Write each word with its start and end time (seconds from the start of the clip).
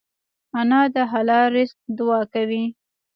انا 0.59 0.81
د 0.93 0.95
حلال 1.11 1.45
رزق 1.55 1.77
دعا 1.97 2.21
کوي 2.33 2.63